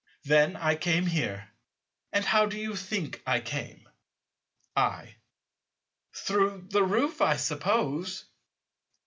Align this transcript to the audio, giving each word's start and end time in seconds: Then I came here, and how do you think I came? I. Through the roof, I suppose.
Then 0.23 0.55
I 0.55 0.73
came 0.75 1.05
here, 1.05 1.51
and 2.11 2.25
how 2.25 2.47
do 2.47 2.57
you 2.57 2.75
think 2.75 3.21
I 3.23 3.39
came? 3.39 3.87
I. 4.75 5.17
Through 6.11 6.69
the 6.71 6.83
roof, 6.83 7.21
I 7.21 7.35
suppose. 7.35 8.25